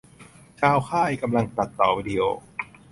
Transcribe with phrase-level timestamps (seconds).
[0.59, 2.21] ชาวค่ายกำลังตัดต่อวีดิโอ